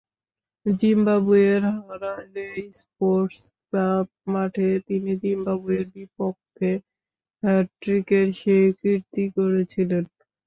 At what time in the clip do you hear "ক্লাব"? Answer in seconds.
3.63-4.05